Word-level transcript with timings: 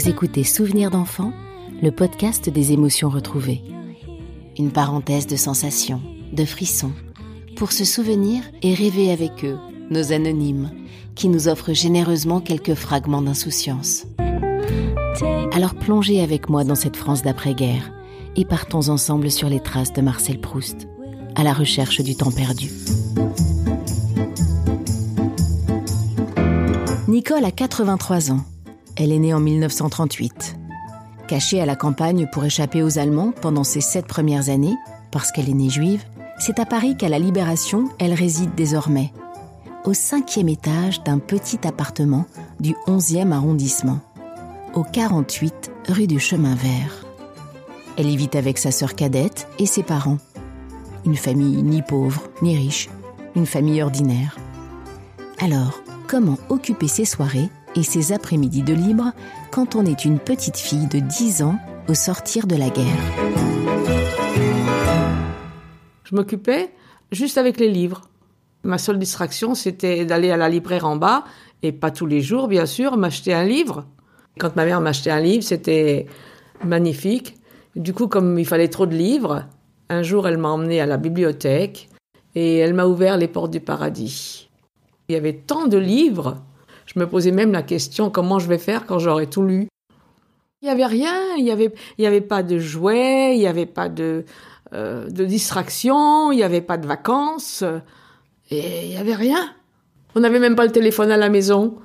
Vous 0.00 0.08
écoutez 0.08 0.44
Souvenirs 0.44 0.90
d'enfants, 0.90 1.34
le 1.82 1.90
podcast 1.90 2.48
des 2.48 2.72
émotions 2.72 3.10
retrouvées. 3.10 3.60
Une 4.58 4.70
parenthèse 4.70 5.26
de 5.26 5.36
sensations, 5.36 6.00
de 6.32 6.46
frissons, 6.46 6.92
pour 7.54 7.70
se 7.70 7.84
souvenir 7.84 8.42
et 8.62 8.72
rêver 8.72 9.12
avec 9.12 9.44
eux, 9.44 9.58
nos 9.90 10.12
anonymes, 10.12 10.70
qui 11.14 11.28
nous 11.28 11.48
offrent 11.48 11.74
généreusement 11.74 12.40
quelques 12.40 12.76
fragments 12.76 13.20
d'insouciance. 13.20 14.06
Alors 15.52 15.74
plongez 15.74 16.22
avec 16.22 16.48
moi 16.48 16.64
dans 16.64 16.76
cette 16.76 16.96
France 16.96 17.20
d'après-guerre 17.20 17.92
et 18.36 18.46
partons 18.46 18.88
ensemble 18.88 19.30
sur 19.30 19.50
les 19.50 19.60
traces 19.60 19.92
de 19.92 20.00
Marcel 20.00 20.40
Proust, 20.40 20.88
à 21.34 21.42
la 21.42 21.52
recherche 21.52 22.00
du 22.00 22.16
temps 22.16 22.32
perdu. 22.32 22.70
Nicole 27.06 27.44
a 27.44 27.50
83 27.50 28.30
ans. 28.30 28.46
Elle 28.96 29.12
est 29.12 29.18
née 29.18 29.34
en 29.34 29.40
1938. 29.40 30.56
Cachée 31.28 31.60
à 31.60 31.66
la 31.66 31.76
campagne 31.76 32.28
pour 32.32 32.44
échapper 32.44 32.82
aux 32.82 32.98
Allemands 32.98 33.32
pendant 33.40 33.64
ses 33.64 33.80
sept 33.80 34.06
premières 34.06 34.48
années, 34.48 34.76
parce 35.10 35.32
qu'elle 35.32 35.48
est 35.48 35.54
née 35.54 35.70
juive, 35.70 36.04
c'est 36.38 36.58
à 36.58 36.66
Paris 36.66 36.96
qu'à 36.96 37.08
la 37.08 37.18
Libération, 37.18 37.88
elle 37.98 38.14
réside 38.14 38.54
désormais, 38.54 39.12
au 39.84 39.94
cinquième 39.94 40.48
étage 40.48 41.02
d'un 41.04 41.18
petit 41.18 41.66
appartement 41.66 42.26
du 42.58 42.74
11e 42.86 43.32
arrondissement, 43.32 44.00
au 44.74 44.82
48 44.82 45.70
rue 45.88 46.06
du 46.06 46.18
Chemin 46.18 46.54
Vert. 46.54 47.06
Elle 47.96 48.10
y 48.10 48.16
vit 48.16 48.30
avec 48.34 48.58
sa 48.58 48.70
sœur 48.70 48.94
cadette 48.94 49.48
et 49.58 49.66
ses 49.66 49.82
parents. 49.82 50.18
Une 51.04 51.16
famille 51.16 51.62
ni 51.62 51.82
pauvre 51.82 52.22
ni 52.42 52.56
riche, 52.56 52.88
une 53.36 53.46
famille 53.46 53.82
ordinaire. 53.82 54.36
Alors, 55.38 55.82
comment 56.06 56.38
occuper 56.48 56.88
ses 56.88 57.04
soirées 57.04 57.50
et 57.76 57.82
ses 57.82 58.12
après-midi 58.12 58.62
de 58.62 58.74
libre 58.74 59.12
quand 59.50 59.76
on 59.76 59.84
est 59.84 60.04
une 60.04 60.18
petite 60.18 60.56
fille 60.56 60.86
de 60.86 60.98
10 60.98 61.42
ans 61.42 61.58
au 61.88 61.94
sortir 61.94 62.46
de 62.46 62.56
la 62.56 62.68
guerre. 62.68 62.86
Je 66.04 66.14
m'occupais 66.14 66.70
juste 67.12 67.38
avec 67.38 67.58
les 67.58 67.68
livres. 67.68 68.02
Ma 68.62 68.78
seule 68.78 68.98
distraction, 68.98 69.54
c'était 69.54 70.04
d'aller 70.04 70.30
à 70.30 70.36
la 70.36 70.48
libraire 70.48 70.84
en 70.84 70.96
bas, 70.96 71.24
et 71.62 71.72
pas 71.72 71.90
tous 71.90 72.06
les 72.06 72.20
jours, 72.20 72.48
bien 72.48 72.66
sûr, 72.66 72.96
m'acheter 72.96 73.32
un 73.32 73.44
livre. 73.44 73.86
Quand 74.38 74.56
ma 74.56 74.64
mère 74.64 74.80
m'achetait 74.80 75.10
un 75.10 75.20
livre, 75.20 75.42
c'était 75.42 76.06
magnifique. 76.64 77.36
Du 77.76 77.94
coup, 77.94 78.08
comme 78.08 78.38
il 78.38 78.46
fallait 78.46 78.68
trop 78.68 78.86
de 78.86 78.94
livres, 78.94 79.44
un 79.88 80.02
jour, 80.02 80.26
elle 80.28 80.38
m'a 80.38 80.48
emmené 80.48 80.80
à 80.80 80.86
la 80.86 80.96
bibliothèque 80.96 81.88
et 82.34 82.58
elle 82.58 82.74
m'a 82.74 82.86
ouvert 82.86 83.16
les 83.16 83.28
portes 83.28 83.50
du 83.50 83.60
paradis. 83.60 84.48
Il 85.08 85.12
y 85.12 85.16
avait 85.16 85.34
tant 85.34 85.66
de 85.66 85.78
livres, 85.78 86.36
je 86.92 86.98
me 86.98 87.06
posais 87.06 87.30
même 87.30 87.52
la 87.52 87.62
question 87.62 88.10
comment 88.10 88.38
je 88.38 88.48
vais 88.48 88.58
faire 88.58 88.86
quand 88.86 88.98
j'aurai 88.98 89.28
tout 89.28 89.42
lu? 89.42 89.68
Il 90.62 90.66
n'y 90.66 90.70
avait 90.70 90.86
rien, 90.86 91.36
il 91.38 91.44
n'y 91.44 92.06
avait, 92.06 92.20
pas 92.20 92.42
de 92.42 92.58
jouets, 92.58 93.34
il 93.34 93.38
n'y 93.38 93.46
avait 93.46 93.66
pas 93.66 93.88
de, 93.88 94.24
euh, 94.74 95.08
distraction, 95.08 96.32
il 96.32 96.36
n'y 96.36 96.42
avait 96.42 96.60
pas 96.60 96.76
de 96.76 96.86
vacances, 96.86 97.64
et 98.50 98.86
il 98.86 98.90
n'y 98.90 98.96
avait 98.96 99.14
rien. 99.14 99.54
On 100.14 100.20
n'avait 100.20 100.40
même 100.40 100.56
pas 100.56 100.66
le 100.66 100.72
téléphone 100.72 101.10
à 101.10 101.16
la 101.16 101.30
maison. 101.30 101.78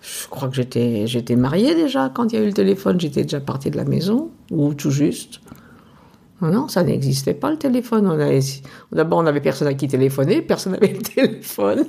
Je 0.00 0.28
crois 0.28 0.48
que 0.48 0.54
j'étais, 0.54 1.36
mariée 1.36 1.74
déjà 1.74 2.10
quand 2.14 2.32
il 2.32 2.36
y 2.36 2.38
a 2.38 2.42
eu 2.42 2.46
le 2.46 2.52
téléphone, 2.52 3.00
j'étais 3.00 3.22
déjà 3.22 3.40
partie 3.40 3.70
de 3.70 3.76
la 3.76 3.84
maison, 3.84 4.30
ou 4.50 4.74
tout 4.74 4.90
juste. 4.90 5.40
Non, 6.42 6.50
non, 6.50 6.68
ça 6.68 6.84
n'existait 6.84 7.34
pas 7.34 7.50
le 7.50 7.56
téléphone. 7.56 8.14
d'abord, 8.92 9.18
on 9.20 9.22
n'avait 9.22 9.40
personne 9.40 9.68
à 9.68 9.74
qui 9.74 9.88
téléphoner, 9.88 10.42
personne 10.42 10.74
n'avait 10.74 10.92
le 10.92 11.02
téléphone. 11.02 11.86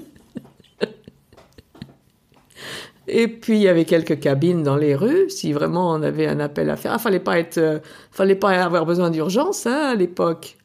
Et 3.08 3.28
puis 3.28 3.58
il 3.58 3.62
y 3.62 3.68
avait 3.68 3.86
quelques 3.86 4.20
cabines 4.20 4.64
dans 4.64 4.78
les 4.78 4.96
rues, 4.96 5.30
si 5.30 5.54
vraiment 5.54 5.92
on 5.92 6.02
avait 6.02 6.28
un 6.28 6.40
appel 6.40 6.70
à 6.70 6.76
faire. 6.76 6.94
Ah, 6.94 6.98
fallait 7.00 7.20
pas 7.20 7.40
être, 7.40 7.58
euh, 7.58 7.80
fallait 8.12 8.36
pas 8.36 8.52
avoir 8.64 8.86
besoin 8.86 9.12
d'urgence 9.12 9.68
hein, 9.68 9.92
à 9.92 9.96
l'époque. 9.96 10.58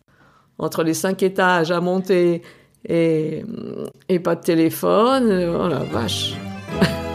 Entre 0.59 0.83
les 0.83 0.95
cinq 0.95 1.23
étages 1.23 1.71
à 1.71 1.81
monter 1.81 2.43
et, 2.89 3.45
et 4.09 4.19
pas 4.19 4.37
de 4.37 4.43
téléphone, 4.43 5.31
oh 5.55 5.69
la 5.69 5.79
vache. 5.79 6.35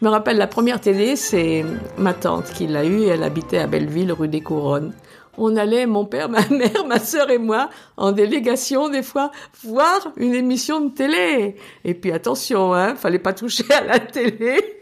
Je 0.00 0.06
me 0.06 0.10
rappelle 0.10 0.38
la 0.38 0.46
première 0.46 0.80
télé, 0.80 1.14
c'est 1.14 1.62
ma 1.98 2.14
tante 2.14 2.52
qui 2.52 2.66
l'a 2.66 2.86
eue. 2.86 3.04
Elle 3.04 3.22
habitait 3.22 3.58
à 3.58 3.66
Belleville, 3.66 4.12
rue 4.12 4.28
des 4.28 4.40
Couronnes 4.40 4.92
on 5.38 5.56
allait, 5.56 5.86
mon 5.86 6.04
père, 6.04 6.28
ma 6.28 6.46
mère, 6.50 6.86
ma 6.86 6.98
sœur 6.98 7.30
et 7.30 7.38
moi, 7.38 7.70
en 7.96 8.12
délégation 8.12 8.88
des 8.88 9.02
fois, 9.02 9.30
voir 9.64 10.12
une 10.16 10.34
émission 10.34 10.80
de 10.80 10.90
télé. 10.90 11.56
Et 11.84 11.94
puis 11.94 12.12
attention, 12.12 12.74
hein, 12.74 12.94
fallait 12.94 13.18
pas 13.18 13.32
toucher 13.32 13.64
à 13.72 13.84
la 13.84 13.98
télé. 13.98 14.78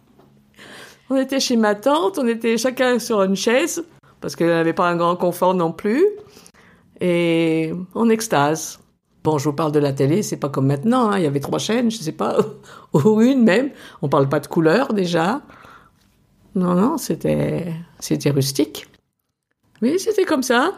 on 1.10 1.16
était 1.16 1.40
chez 1.40 1.56
ma 1.56 1.74
tante, 1.74 2.18
on 2.18 2.26
était 2.26 2.56
chacun 2.56 2.98
sur 2.98 3.22
une 3.22 3.36
chaise, 3.36 3.84
parce 4.20 4.36
qu'elle 4.36 4.48
n'avait 4.48 4.72
pas 4.72 4.88
un 4.88 4.96
grand 4.96 5.16
confort 5.16 5.54
non 5.54 5.72
plus, 5.72 6.04
et 7.00 7.72
en 7.94 8.08
extase. 8.08 8.80
Bon, 9.22 9.38
je 9.38 9.48
vous 9.48 9.52
parle 9.54 9.72
de 9.72 9.80
la 9.80 9.92
télé, 9.92 10.22
c'est 10.22 10.36
pas 10.36 10.48
comme 10.48 10.68
maintenant, 10.68 11.10
hein. 11.10 11.18
il 11.18 11.24
y 11.24 11.26
avait 11.26 11.40
trois 11.40 11.58
chaînes, 11.58 11.90
je 11.90 11.96
sais 11.96 12.12
pas, 12.12 12.38
ou 12.92 13.20
une 13.20 13.42
même. 13.42 13.70
On 14.00 14.08
parle 14.08 14.28
pas 14.28 14.38
de 14.38 14.46
couleur 14.46 14.92
déjà. 14.92 15.42
Non, 16.54 16.74
non, 16.74 16.96
c'était, 16.96 17.66
c'était 17.98 18.30
rustique. 18.30 18.86
Oui, 19.82 19.98
c'était 19.98 20.24
comme 20.24 20.42
ça. 20.42 20.72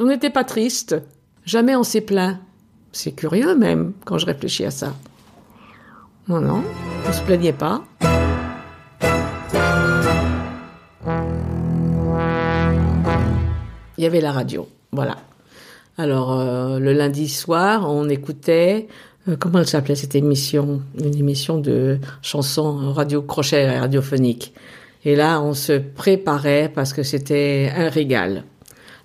On 0.00 0.06
n'était 0.06 0.30
pas 0.30 0.44
triste. 0.44 0.96
Jamais 1.44 1.76
on 1.76 1.82
s'est 1.82 2.00
plaint. 2.00 2.38
C'est 2.92 3.12
curieux 3.12 3.56
même 3.56 3.92
quand 4.04 4.18
je 4.18 4.26
réfléchis 4.26 4.64
à 4.64 4.70
ça. 4.70 4.94
Non, 6.28 6.40
non, 6.40 6.62
on 7.06 7.12
se 7.12 7.22
plaignait 7.22 7.52
pas. 7.52 7.82
Il 13.98 14.04
y 14.04 14.06
avait 14.06 14.20
la 14.20 14.32
radio, 14.32 14.68
voilà. 14.90 15.16
Alors 15.98 16.32
euh, 16.32 16.78
le 16.78 16.92
lundi 16.92 17.28
soir, 17.28 17.88
on 17.88 18.08
écoutait 18.08 18.88
euh, 19.28 19.36
comment 19.38 19.60
elle 19.60 19.68
s'appelait 19.68 19.94
cette 19.94 20.14
émission? 20.14 20.82
Une 20.98 21.14
émission 21.16 21.58
de 21.58 21.98
chansons 22.22 22.92
radio 22.92 23.22
crochet 23.22 23.78
radiophonique. 23.78 24.52
Et 25.04 25.16
là, 25.16 25.40
on 25.40 25.54
se 25.54 25.72
préparait 25.72 26.70
parce 26.72 26.92
que 26.92 27.02
c'était 27.02 27.72
un 27.74 27.88
régal. 27.88 28.44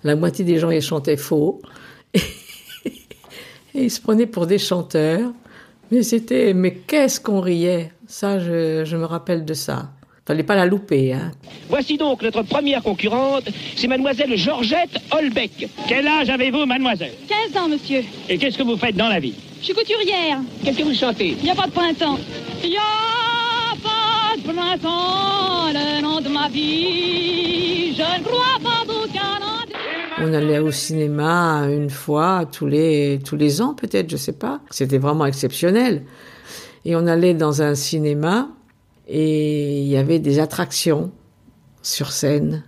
La 0.04 0.14
moitié 0.14 0.44
des 0.44 0.58
gens 0.58 0.70
y 0.70 0.80
chantaient 0.80 1.16
faux. 1.16 1.60
Et, 2.14 3.84
ils 3.84 3.90
se 3.90 4.00
prenaient 4.00 4.26
pour 4.26 4.46
des 4.46 4.58
chanteurs. 4.58 5.32
Mais 5.90 6.02
c'était, 6.02 6.54
mais 6.54 6.74
qu'est-ce 6.74 7.20
qu'on 7.20 7.40
riait? 7.40 7.92
Ça, 8.06 8.38
je, 8.38 8.84
je, 8.84 8.96
me 8.96 9.04
rappelle 9.04 9.44
de 9.44 9.54
ça. 9.54 9.90
Fallait 10.26 10.42
pas 10.42 10.54
la 10.54 10.66
louper, 10.66 11.14
hein. 11.14 11.32
Voici 11.68 11.96
donc 11.96 12.22
notre 12.22 12.42
première 12.42 12.82
concurrente, 12.82 13.48
c'est 13.76 13.86
mademoiselle 13.86 14.36
Georgette 14.36 14.98
Holbeck. 15.10 15.68
Quel 15.88 16.06
âge 16.06 16.28
avez-vous, 16.28 16.66
mademoiselle? 16.66 17.12
15 17.52 17.62
ans, 17.62 17.68
monsieur. 17.68 18.04
Et 18.28 18.36
qu'est-ce 18.36 18.58
que 18.58 18.62
vous 18.62 18.76
faites 18.76 18.96
dans 18.96 19.08
la 19.08 19.20
vie? 19.20 19.34
Je 19.60 19.64
suis 19.64 19.74
couturière. 19.74 20.40
Qu'est-ce 20.62 20.78
que 20.78 20.82
vous 20.84 20.94
chantez? 20.94 21.34
Il 21.38 21.44
n'y 21.44 21.50
a 21.50 21.54
pas 21.54 21.66
de 21.66 21.72
printemps. 21.72 22.18
Il 22.62 22.70
on 30.20 30.32
allait 30.32 30.58
au 30.58 30.70
cinéma 30.70 31.66
une 31.68 31.90
fois 31.90 32.44
tous 32.50 32.66
les 32.66 33.20
tous 33.24 33.36
les 33.36 33.62
ans 33.62 33.74
peut-être, 33.74 34.10
je 34.10 34.16
sais 34.16 34.32
pas. 34.32 34.60
C'était 34.70 34.98
vraiment 34.98 35.26
exceptionnel. 35.26 36.02
Et 36.84 36.96
on 36.96 37.06
allait 37.06 37.34
dans 37.34 37.62
un 37.62 37.74
cinéma 37.74 38.48
et 39.06 39.80
il 39.80 39.88
y 39.88 39.96
avait 39.96 40.18
des 40.18 40.38
attractions 40.38 41.10
sur 41.82 42.12
scène. 42.12 42.64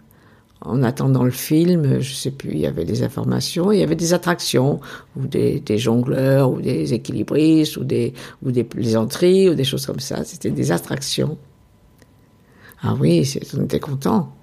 En 0.62 0.82
attendant 0.82 1.25
le 1.25 1.31
film, 1.31 2.00
je 2.00 2.12
sais 2.12 2.31
plus, 2.31 2.50
il 2.50 2.59
y 2.59 2.67
avait 2.67 2.85
des 2.85 3.03
informations, 3.03 3.73
il 3.73 3.81
y 3.81 3.82
avait 3.82 3.97
des 3.97 4.12
attractions, 4.12 4.79
ou 5.17 5.27
des, 5.27 5.59
des 5.59 5.79
jongleurs, 5.79 6.53
ou 6.53 6.61
des 6.61 6.93
équilibristes, 6.93 7.79
ou 7.79 7.85
des, 7.85 8.12
ou 8.43 8.50
des 8.50 8.62
plaisanteries, 8.62 9.49
ou 9.49 9.55
des 9.55 9.65
choses 9.65 9.87
comme 9.87 10.00
ça. 10.00 10.23
C'était 10.23 10.50
des 10.50 10.71
attractions. 10.71 11.38
Ah 12.82 12.94
oui, 12.99 13.31
on 13.56 13.65
était 13.65 13.81
content. 13.81 14.35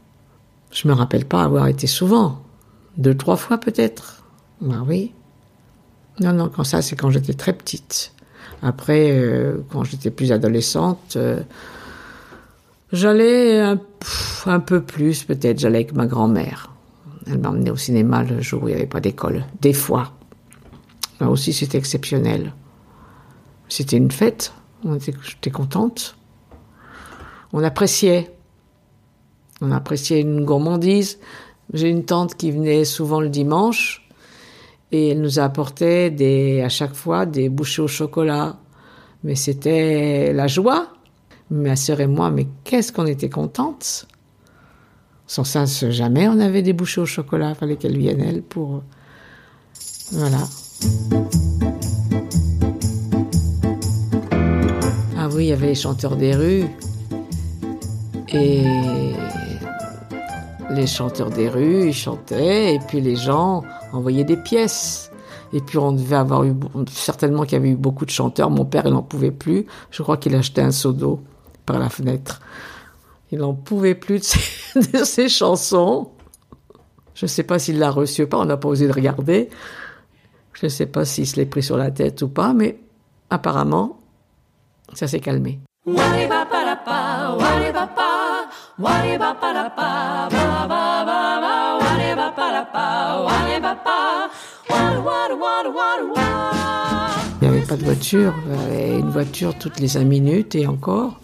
Je 0.72 0.88
me 0.88 0.94
rappelle 0.94 1.26
pas 1.26 1.44
avoir 1.44 1.68
été 1.68 1.88
souvent. 1.88 2.42
Deux, 2.98 3.16
trois 3.16 3.38
fois 3.38 3.58
peut-être. 3.58 4.24
Ah 4.72 4.84
oui. 4.86 5.14
Non, 6.20 6.34
non, 6.34 6.50
quand 6.50 6.64
ça, 6.64 6.82
c'est 6.82 6.96
quand 6.96 7.10
j'étais 7.12 7.34
très 7.34 7.54
petite. 7.54 8.14
Après, 8.62 9.12
euh, 9.12 9.58
quand 9.72 9.84
j'étais 9.84 10.10
plus 10.10 10.32
adolescente, 10.32 11.14
euh, 11.16 11.42
j'allais 12.92 13.60
un, 13.60 14.60
peu 14.60 14.82
plus, 14.82 15.24
peut-être, 15.24 15.60
j'allais 15.60 15.80
avec 15.80 15.94
ma 15.94 16.08
grand-mère. 16.08 16.72
Elle 17.28 17.40
m'emmenait 17.40 17.70
au 17.70 17.78
cinéma 17.78 18.24
le 18.24 18.42
jour 18.42 18.64
où 18.64 18.68
il 18.68 18.72
n'y 18.72 18.78
avait 18.78 18.88
pas 18.88 19.00
d'école. 19.00 19.46
Des 19.62 19.74
fois. 19.74 20.14
Là 21.20 21.30
aussi, 21.30 21.54
c'était 21.54 21.78
exceptionnel. 21.78 22.54
C'était 23.70 23.98
une 23.98 24.12
fête. 24.12 24.54
J'étais 24.84 25.52
contente. 25.52 26.16
On 27.54 27.64
appréciait. 27.64 28.32
On 29.62 29.72
appréciait 29.72 30.22
une 30.22 30.46
gourmandise. 30.46 31.20
J'ai 31.74 31.90
une 31.90 32.06
tante 32.06 32.36
qui 32.36 32.52
venait 32.52 32.86
souvent 32.86 33.20
le 33.20 33.30
dimanche 33.30 34.08
et 34.92 35.10
elle 35.10 35.22
nous 35.22 35.40
apportait 35.40 36.10
des, 36.10 36.62
à 36.62 36.70
chaque 36.70 36.94
fois 36.94 37.26
des 37.26 37.50
bouchées 37.50 37.82
au 37.82 37.88
chocolat. 37.88 38.58
Mais 39.24 39.36
c'était 39.36 40.32
la 40.34 40.48
joie. 40.48 40.90
Ma 41.50 41.76
sœur 41.76 42.02
et 42.02 42.08
moi, 42.08 42.30
mais 42.30 42.48
qu'est-ce 42.64 42.92
qu'on 42.92 43.06
était 43.06 43.30
contentes. 43.30 44.08
Sans 45.28 45.44
ça, 45.44 45.66
jamais 45.66 46.28
on 46.28 46.40
avait 46.40 46.62
des 46.62 46.74
bouchées 46.74 47.02
au 47.02 47.06
chocolat. 47.06 47.56
Fallait 47.56 47.78
qu'elle 47.78 47.98
vienne, 47.98 48.22
elle, 48.22 48.42
pour. 48.42 48.84
Voilà. 50.12 50.40
Ah 55.18 55.28
oui, 55.34 55.46
il 55.46 55.48
y 55.48 55.54
avait 55.54 55.68
les 55.68 55.76
chanteurs 55.76 56.16
des 56.16 56.34
rues. 56.34 56.66
Les 60.70 60.86
chanteurs 60.86 61.30
des 61.30 61.50
rues, 61.50 61.88
ils 61.88 61.94
chantaient, 61.94 62.76
et 62.76 62.80
puis 62.80 63.02
les 63.02 63.16
gens 63.16 63.64
envoyaient 63.94 64.24
des 64.24 64.38
pièces. 64.38 65.12
Et 65.54 65.62
puis 65.62 65.78
on 65.78 65.92
devait 65.92 66.18
avoir 66.18 66.44
eu, 66.44 66.54
certainement 66.90 67.44
qu'il 67.44 67.54
y 67.54 67.56
avait 67.56 67.70
eu 67.70 67.76
beaucoup 67.76 68.06
de 68.06 68.12
chanteurs. 68.12 68.50
Mon 68.50 68.66
père, 68.66 68.84
il 68.86 68.94
n'en 68.94 69.02
pouvait 69.02 69.32
plus. 69.32 69.66
Je 69.92 70.04
crois 70.04 70.18
qu'il 70.18 70.36
achetait 70.36 70.62
un 70.62 70.72
seau 70.72 70.92
d'eau 70.92 71.22
par 71.66 71.80
la 71.80 71.90
fenêtre. 71.90 72.42
Il 73.32 73.40
n'en 73.40 73.54
pouvait 73.54 73.96
plus 73.96 74.20
de 74.20 75.04
ses, 75.04 75.30
chansons. 75.30 76.12
Je 77.16 77.26
ne 77.26 77.28
sais 77.28 77.44
pas 77.44 77.60
s'il 77.60 77.80
l'a 77.80 77.92
reçu 77.92 78.24
ou 78.24 78.28
pas, 78.28 78.38
on 78.38 78.46
n'a 78.46 78.58
pas 78.58 78.70
osé 78.70 78.88
de 78.88 78.94
regarder. 78.94 79.50
Je 80.54 80.66
ne 80.66 80.70
sais 80.70 80.86
pas 80.86 81.06
s'il 81.06 81.28
se 81.28 81.36
l'est 81.36 81.46
pris 81.46 81.64
sur 81.64 81.78
la 81.78 81.92
tête 81.92 82.22
ou 82.22 82.30
pas, 82.30 82.54
mais 82.54 82.80
apparemment, 83.30 84.00
ça 84.94 85.08
s'est 85.08 85.20
calmé. 85.20 85.60
Il 97.42 97.50
n'y 97.50 97.58
avait 97.58 97.66
pas 97.66 97.76
de 97.76 97.84
voiture, 97.84 98.36
une 98.70 99.10
voiture 99.10 99.58
toutes 99.58 99.80
les 99.80 99.88
cinq 99.88 100.06
minutes 100.06 100.54
et 100.54 100.68
encore. 100.68 101.20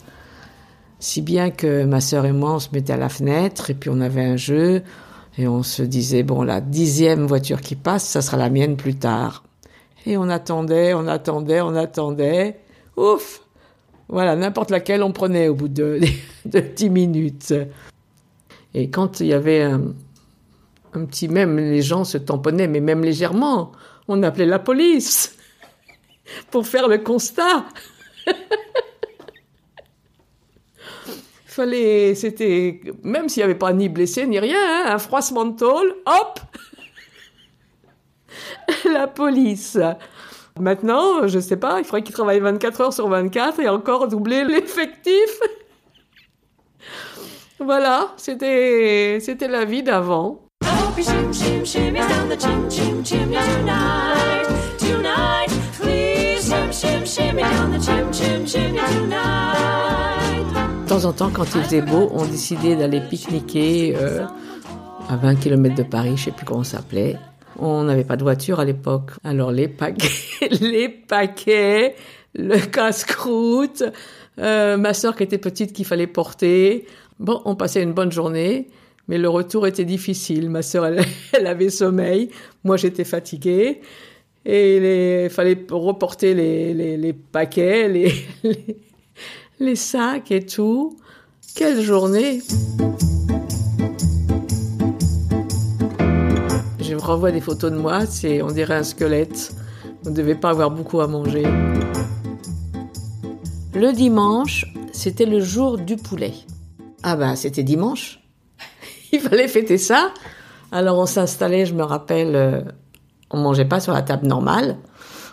Si 0.97 1.21
bien 1.21 1.51
que 1.51 1.85
ma 1.85 2.01
sœur 2.01 2.25
et 2.25 2.31
moi, 2.31 2.53
on 2.53 2.59
se 2.59 2.69
mettait 2.73 2.94
à 2.94 2.97
la 2.97 3.09
fenêtre 3.09 3.69
et 3.69 3.75
puis 3.75 3.91
on 3.94 4.01
avait 4.01 4.25
un 4.25 4.38
jeu 4.38 4.81
et 5.38 5.47
on 5.47 5.61
se 5.61 5.83
disait, 5.83 6.23
bon, 6.23 6.41
la 6.41 6.59
dixième 6.59 7.27
voiture 7.27 7.61
qui 7.61 7.75
passe, 7.75 8.03
ça 8.03 8.23
sera 8.23 8.38
la 8.38 8.50
mienne 8.50 8.77
plus 8.77 8.95
tard. 8.95 9.44
Et 10.07 10.17
on 10.17 10.27
attendait, 10.27 10.95
on 10.95 11.07
attendait, 11.07 11.61
on 11.61 11.75
attendait. 11.75 12.59
Ouf 12.97 13.43
Voilà, 14.13 14.36
n'importe 14.36 14.69
laquelle 14.69 15.01
on 15.01 15.12
prenait 15.12 15.48
au 15.48 15.56
bout 15.56 15.69
de, 15.69 16.00
de 16.45 16.60
10 16.60 16.89
minutes. 16.92 17.51
Et 18.75 18.92
quand 18.92 19.19
il 19.21 19.25
y 19.25 19.33
avait 19.33 19.63
un, 19.63 19.95
petit 21.07 21.27
même, 21.27 21.57
les 21.57 21.81
gens 21.81 22.04
se 22.04 22.19
tamponnaient, 22.19 22.68
mais 22.68 22.80
même 22.80 23.04
légèrement, 23.04 23.71
on 24.07 24.21
appelait 24.21 24.45
la 24.45 24.60
police 24.60 25.36
pour 26.51 26.68
faire 26.68 26.88
le 26.88 27.00
constat. 27.00 27.65
Fallait, 31.48 32.13
c'était, 32.13 32.81
même 33.01 33.30
s'il 33.30 33.42
n'y 33.42 33.45
avait 33.45 33.56
pas 33.56 33.74
ni 33.74 33.89
blessé 33.89 34.27
ni 34.27 34.38
rien, 34.38 34.60
hein, 34.60 34.92
un 34.94 35.00
froissement 35.00 35.45
de 35.45 35.57
tôle, 35.57 35.95
hop, 36.06 36.39
la 38.86 39.07
police. 39.07 39.80
Maintenant, 40.59 41.27
je 41.27 41.39
sais 41.39 41.57
pas, 41.57 41.79
il 41.79 41.85
faudrait 41.85 42.03
qu'ils 42.03 42.13
travaillent 42.13 42.39
24 42.39 42.81
heures 42.81 42.94
sur 42.94 43.07
24 43.07 43.59
et 43.59 43.69
encore 43.69 44.07
doubler 44.07 44.44
l'effectif. 44.44 45.39
Voilà, 47.59 48.09
c'était, 48.17 49.19
c'était 49.21 49.47
la 49.47 49.63
vie 49.63 49.83
d'avant. 49.83 50.41
De 60.83 60.89
temps 60.89 61.05
en 61.05 61.13
temps, 61.13 61.29
quand 61.31 61.45
il 61.55 61.61
faisait 61.63 61.81
beau, 61.81 62.09
on 62.11 62.25
décidait 62.25 62.75
d'aller 62.75 63.00
pique-niquer 63.00 63.95
euh, 63.95 64.25
à 65.07 65.15
20 65.15 65.35
km 65.35 65.75
de 65.75 65.83
Paris, 65.83 66.17
je 66.17 66.25
sais 66.25 66.31
plus 66.31 66.45
comment 66.45 66.63
ça 66.63 66.77
s'appelait. 66.77 67.17
On 67.59 67.83
n'avait 67.83 68.03
pas 68.03 68.17
de 68.17 68.23
voiture 68.23 68.59
à 68.59 68.65
l'époque. 68.65 69.11
Alors 69.23 69.51
les 69.51 69.67
paquets, 69.67 70.09
les 70.61 70.89
paquets, 70.89 71.95
le 72.35 72.57
casse-croûte, 72.57 73.83
euh, 74.39 74.77
ma 74.77 74.94
sœur 74.94 75.15
qui 75.15 75.23
était 75.23 75.38
petite 75.38 75.73
qu'il 75.73 75.85
fallait 75.85 76.07
porter. 76.07 76.85
Bon, 77.19 77.41
on 77.45 77.55
passait 77.55 77.83
une 77.83 77.94
bonne 77.94 78.11
journée, 78.11 78.67
mais 79.07 79.17
le 79.17 79.29
retour 79.29 79.67
était 79.67 79.85
difficile. 79.85 80.50
Ma 80.50 80.61
sœur, 80.61 80.85
elle, 80.85 81.05
avait 81.47 81.69
sommeil, 81.69 82.29
moi 82.63 82.77
j'étais 82.77 83.05
fatiguée. 83.05 83.81
Et 84.45 85.23
il 85.25 85.29
fallait 85.29 85.65
reporter 85.69 86.33
les, 86.33 87.13
paquets, 87.13 87.88
les 89.59 89.75
sacs 89.75 90.31
et 90.31 90.45
tout. 90.45 90.97
Quelle 91.55 91.81
journée 91.81 92.41
Je 96.94 97.04
revois 97.04 97.31
des 97.31 97.42
photos 97.42 97.72
de 97.72 97.78
moi, 97.78 98.06
c'est 98.06 98.44
on 98.44 98.51
dirait 98.51 98.75
un 98.75 98.84
squelette. 98.84 99.56
On 100.06 100.12
ne 100.12 100.16
devait 100.16 100.36
pas 100.36 100.51
avoir 100.51 100.69
beaucoup 100.69 101.01
à 101.01 101.07
manger. 101.07 101.42
Le 103.74 103.92
dimanche, 103.94 104.72
c'était 104.92 105.25
le 105.25 105.40
jour 105.40 105.80
du 105.80 105.95
poulet. 105.95 106.34
Ah 107.01 107.16
ben, 107.16 107.36
c'était 107.36 107.63
dimanche. 107.63 108.19
Il 109.12 109.19
fallait 109.22 109.48
fêter 109.48 109.80
ça. 109.80 110.12
Alors 110.72 111.00
on 111.00 111.07
s'installait, 111.07 111.66
je 111.66 111.74
me 111.74 111.81
rappelle, 111.81 112.36
euh, 112.36 112.62
on 113.31 113.39
mangeait 113.39 113.66
pas 113.66 113.80
sur 113.80 113.94
la 113.94 114.04
table 114.04 114.28
normale. 114.28 114.78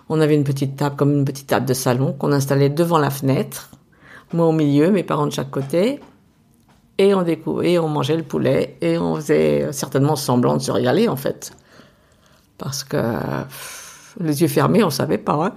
On 0.09 0.19
avait 0.23 0.37
une 0.37 0.45
petite 0.45 0.77
table 0.77 0.97
comme 0.97 1.13
une 1.13 1.27
petite 1.27 1.49
table 1.49 1.67
de 1.67 1.75
salon 1.75 2.15
qu'on 2.15 2.33
installait 2.33 2.71
devant 2.71 2.99
la 2.99 3.11
fenêtre. 3.11 3.69
Moi 4.33 4.47
au 4.47 4.53
milieu, 4.53 4.91
mes 4.91 5.03
parents 5.03 5.27
de 5.27 5.33
chaque 5.33 5.51
côté. 5.51 6.01
Et 6.97 7.15
on 7.15 7.23
découvrait, 7.23 7.79
on 7.79 7.89
mangeait 7.89 8.17
le 8.17 8.23
poulet 8.23 8.79
et 8.81 8.97
on 8.97 9.17
faisait 9.17 9.73
certainement 9.73 10.17
semblant 10.17 10.57
de 10.57 10.63
se 10.63 10.71
régaler 10.71 11.09
en 11.09 11.17
fait. 11.17 11.53
Parce 12.61 12.85
que 12.85 12.99
les 14.21 14.43
yeux 14.43 14.49
fermés, 14.49 14.85
on 14.85 14.91
savait 14.91 15.19
pas. 15.19 15.47
Hein. 15.47 15.55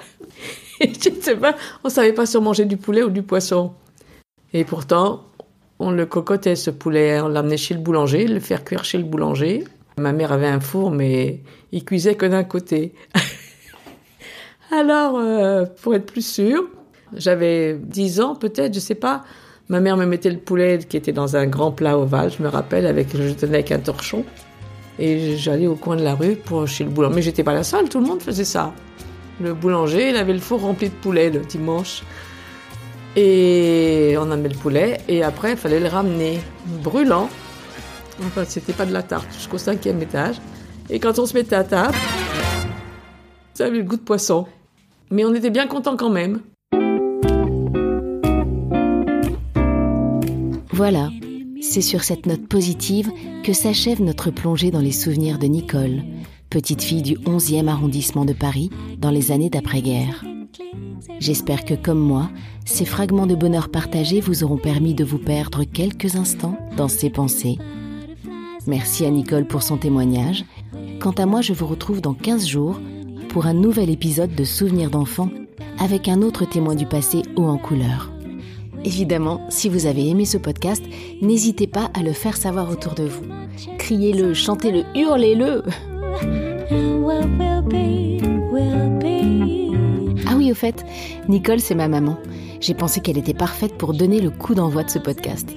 Je 0.81 1.09
sais 1.21 1.35
pas, 1.35 1.55
on 1.83 1.89
savait 1.89 2.13
pas 2.13 2.25
si 2.25 2.37
on 2.37 2.41
mangeait 2.41 2.65
du 2.65 2.77
poulet 2.77 3.03
ou 3.03 3.09
du 3.09 3.23
poisson. 3.23 3.73
Et 4.53 4.63
pourtant, 4.63 5.25
on 5.79 5.91
le 5.91 6.05
cocotait 6.05 6.55
ce 6.55 6.69
poulet, 6.71 7.19
on 7.19 7.27
l'amenait 7.27 7.57
chez 7.57 7.73
le 7.73 7.81
boulanger, 7.81 8.25
le 8.27 8.39
faire 8.39 8.63
cuire 8.63 8.85
chez 8.85 8.97
le 8.97 9.03
boulanger. 9.03 9.65
Ma 9.97 10.13
mère 10.13 10.31
avait 10.31 10.47
un 10.47 10.61
four, 10.61 10.91
mais 10.91 11.41
il 11.71 11.83
cuisait 11.83 12.15
que 12.15 12.25
d'un 12.25 12.43
côté. 12.43 12.93
Alors, 14.71 15.17
euh, 15.17 15.65
pour 15.81 15.93
être 15.93 16.05
plus 16.05 16.25
sûr, 16.25 16.63
j'avais 17.15 17.75
10 17.75 18.21
ans 18.21 18.35
peut-être, 18.35 18.73
je 18.73 18.79
sais 18.79 18.95
pas. 18.95 19.23
Ma 19.67 19.79
mère 19.81 19.97
me 19.97 20.05
mettait 20.05 20.31
le 20.31 20.39
poulet 20.39 20.79
qui 20.79 20.97
était 20.97 21.11
dans 21.11 21.35
un 21.35 21.47
grand 21.47 21.71
plat 21.71 21.97
ovale, 21.97 22.31
je 22.31 22.41
me 22.41 22.47
rappelle, 22.47 22.85
avec 22.85 23.15
je 23.15 23.33
tenais 23.33 23.55
avec 23.55 23.71
un 23.71 23.79
torchon. 23.79 24.23
Et 24.99 25.37
j'allais 25.37 25.67
au 25.67 25.75
coin 25.75 25.95
de 25.95 26.03
la 26.03 26.15
rue 26.15 26.35
pour 26.35 26.67
chez 26.67 26.83
le 26.83 26.89
boulanger. 26.89 27.15
Mais 27.15 27.21
j'étais 27.21 27.43
pas 27.43 27.53
la 27.53 27.63
seule, 27.63 27.89
tout 27.89 27.99
le 27.99 28.05
monde 28.05 28.21
faisait 28.21 28.45
ça. 28.45 28.73
Le 29.41 29.53
boulanger, 29.53 30.09
il 30.09 30.15
avait 30.15 30.33
le 30.33 30.39
four 30.39 30.61
rempli 30.61 30.89
de 30.89 30.93
poulet 30.93 31.29
le 31.29 31.39
dimanche. 31.39 32.03
Et 33.15 34.15
on 34.19 34.31
amenait 34.31 34.49
le 34.49 34.57
poulet 34.57 34.99
et 35.07 35.23
après 35.23 35.51
il 35.51 35.57
fallait 35.57 35.79
le 35.79 35.87
ramener 35.87 36.39
brûlant. 36.83 37.29
Enfin, 38.25 38.43
c'était 38.47 38.73
pas 38.73 38.85
de 38.85 38.93
la 38.93 39.03
tarte 39.03 39.27
jusqu'au 39.33 39.57
cinquième 39.57 40.01
étage. 40.01 40.37
Et 40.89 40.99
quand 40.99 41.19
on 41.19 41.25
se 41.25 41.33
mettait 41.33 41.55
à 41.55 41.63
table, 41.63 41.95
ça 43.53 43.65
avait 43.65 43.77
le 43.77 43.83
goût 43.83 43.97
de 43.97 44.01
poisson. 44.01 44.47
Mais 45.11 45.25
on 45.25 45.33
était 45.33 45.49
bien 45.49 45.67
contents 45.67 45.95
quand 45.95 46.09
même. 46.09 46.41
Voilà, 50.71 51.09
c'est 51.63 51.81
sur 51.81 52.03
cette 52.03 52.25
note 52.25 52.45
positive 52.47 53.11
que 53.43 53.53
s'achève 53.53 54.01
notre 54.01 54.29
plongée 54.31 54.69
dans 54.69 54.81
les 54.81 54.91
souvenirs 54.91 55.39
de 55.39 55.47
Nicole, 55.47 56.03
petite 56.49 56.83
fille 56.83 57.01
du 57.01 57.15
11e 57.15 57.67
arrondissement 57.67 58.25
de 58.25 58.33
Paris 58.33 58.69
dans 58.97 59.09
les 59.09 59.31
années 59.31 59.49
d'après-guerre. 59.49 60.25
J'espère 61.19 61.63
que 61.63 61.73
comme 61.73 61.99
moi, 61.99 62.29
ces 62.65 62.85
fragments 62.85 63.27
de 63.27 63.35
bonheur 63.35 63.69
partagés 63.69 64.19
vous 64.19 64.43
auront 64.43 64.57
permis 64.57 64.93
de 64.93 65.05
vous 65.05 65.17
perdre 65.17 65.63
quelques 65.63 66.15
instants 66.15 66.57
dans 66.75 66.89
ces 66.89 67.09
pensées. 67.09 67.57
Merci 68.67 69.05
à 69.05 69.09
Nicole 69.09 69.47
pour 69.47 69.63
son 69.63 69.77
témoignage. 69.77 70.43
Quant 70.99 71.11
à 71.11 71.25
moi, 71.25 71.41
je 71.41 71.53
vous 71.53 71.65
retrouve 71.65 72.01
dans 72.01 72.13
15 72.13 72.45
jours 72.45 72.79
pour 73.29 73.45
un 73.45 73.53
nouvel 73.53 73.89
épisode 73.89 74.35
de 74.35 74.43
Souvenirs 74.43 74.91
d'enfants 74.91 75.29
avec 75.79 76.09
un 76.09 76.21
autre 76.21 76.45
témoin 76.45 76.75
du 76.75 76.85
passé 76.85 77.21
haut 77.35 77.45
en 77.45 77.57
couleur. 77.57 78.12
Évidemment, 78.85 79.41
si 79.49 79.69
vous 79.69 79.85
avez 79.85 80.09
aimé 80.09 80.25
ce 80.25 80.37
podcast, 80.37 80.83
n'hésitez 81.21 81.67
pas 81.67 81.89
à 81.93 82.01
le 82.01 82.11
faire 82.11 82.35
savoir 82.35 82.69
autour 82.69 82.93
de 82.93 83.03
vous. 83.03 83.23
Criez-le, 83.77 84.33
chantez-le, 84.33 84.83
hurlez-le. 84.95 85.63
Ah 90.27 90.35
oui, 90.35 90.51
au 90.51 90.55
fait, 90.55 90.85
Nicole, 91.29 91.59
c'est 91.59 91.75
ma 91.75 91.87
maman. 91.87 92.17
J'ai 92.59 92.73
pensé 92.73 92.99
qu'elle 92.99 93.17
était 93.17 93.33
parfaite 93.33 93.77
pour 93.77 93.93
donner 93.93 94.19
le 94.21 94.29
coup 94.29 94.55
d'envoi 94.55 94.83
de 94.83 94.89
ce 94.89 94.99
podcast. 94.99 95.49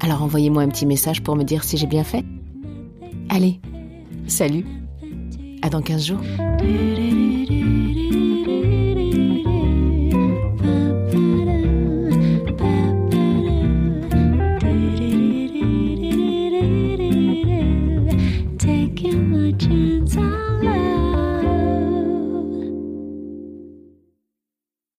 Alors 0.00 0.22
envoyez-moi 0.22 0.62
un 0.62 0.68
petit 0.68 0.86
message 0.86 1.22
pour 1.22 1.36
me 1.36 1.44
dire 1.44 1.64
si 1.64 1.76
j'ai 1.76 1.86
bien 1.86 2.04
fait. 2.04 2.24
Allez, 3.28 3.60
salut. 4.26 4.66
À 5.62 5.68
dans 5.70 5.80
15 5.80 6.06
jours. 6.06 6.20